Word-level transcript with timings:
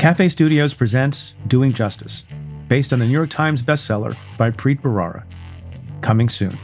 Cafe 0.00 0.30
Studios 0.30 0.72
presents 0.72 1.34
Doing 1.46 1.74
Justice, 1.74 2.24
based 2.68 2.94
on 2.94 3.00
the 3.00 3.04
New 3.04 3.12
York 3.12 3.28
Times 3.28 3.62
bestseller 3.62 4.16
by 4.38 4.50
Preet 4.50 4.80
Bharara. 4.80 5.24
Coming 6.00 6.30
soon. 6.30 6.58